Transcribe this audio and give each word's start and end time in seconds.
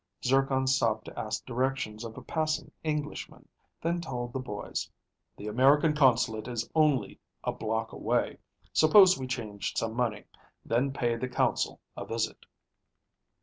Zircon 0.25 0.65
stopped 0.65 1.05
to 1.05 1.19
ask 1.19 1.45
directions 1.45 2.03
of 2.03 2.17
a 2.17 2.23
passing 2.23 2.71
Englishman, 2.83 3.47
then 3.83 4.01
told 4.01 4.33
the 4.33 4.39
boys, 4.39 4.89
"The 5.37 5.45
American 5.45 5.93
Consulate 5.95 6.47
is 6.47 6.67
only 6.73 7.19
a 7.43 7.51
block 7.51 7.91
away. 7.91 8.39
Suppose 8.73 9.19
we 9.19 9.27
change 9.27 9.75
some 9.75 9.93
money, 9.95 10.23
then 10.65 10.91
pay 10.91 11.17
the 11.17 11.29
consul 11.29 11.81
a 11.95 12.03
visit." 12.03 12.47